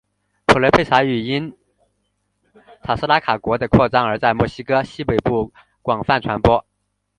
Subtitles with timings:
[0.47, 1.55] 普雷佩查语因
[2.81, 6.65] 塔拉斯卡国的扩张而在墨西哥西北部广泛传播。